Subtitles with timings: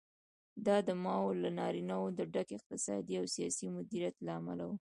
[0.65, 4.71] دا د ماوو له ناورینه د ډک اقتصادي او سیاسي مدیریت له امله و.